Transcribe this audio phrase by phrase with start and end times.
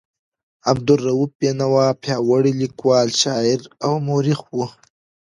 [0.71, 4.59] عبدالرؤف بېنوا پیاوړی لیکوال، شاعر او مورخ و.